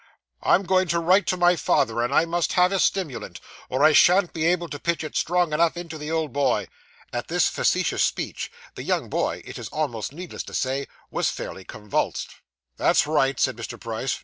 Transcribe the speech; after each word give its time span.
I'm 0.41 0.63
going 0.63 0.87
to 0.87 0.99
write 0.99 1.27
to 1.27 1.37
my 1.37 1.55
father, 1.55 2.01
and 2.01 2.11
I 2.11 2.25
must 2.25 2.53
have 2.53 2.71
a 2.71 2.79
stimulant, 2.79 3.39
or 3.69 3.83
I 3.83 3.93
shan't 3.93 4.33
be 4.33 4.47
able 4.47 4.67
to 4.69 4.79
pitch 4.79 5.03
it 5.03 5.15
strong 5.15 5.53
enough 5.53 5.77
into 5.77 5.99
the 5.99 6.09
old 6.09 6.33
boy.' 6.33 6.69
At 7.13 7.27
this 7.27 7.47
facetious 7.49 8.03
speech, 8.03 8.51
the 8.73 8.81
young 8.81 9.09
boy, 9.09 9.43
it 9.45 9.59
is 9.59 9.67
almost 9.67 10.11
needless 10.11 10.41
to 10.45 10.55
say, 10.55 10.87
was 11.11 11.29
fairly 11.29 11.63
convulsed. 11.65 12.31
'That's 12.77 13.05
right,' 13.05 13.39
said 13.39 13.55
Mr. 13.55 13.79
Price. 13.79 14.19